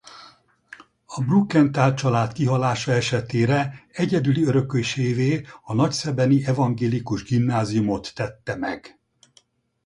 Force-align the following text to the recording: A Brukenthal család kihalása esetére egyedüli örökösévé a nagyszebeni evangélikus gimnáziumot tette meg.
A 1.05 1.21
Brukenthal 1.21 1.93
család 1.93 2.33
kihalása 2.33 2.91
esetére 2.91 3.85
egyedüli 3.91 4.43
örökösévé 4.43 5.45
a 5.63 5.73
nagyszebeni 5.73 6.45
evangélikus 6.45 7.23
gimnáziumot 7.23 8.15
tette 8.15 8.55
meg. 8.55 8.99